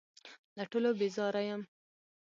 [0.57, 1.61] له ټولو بېزاره یم.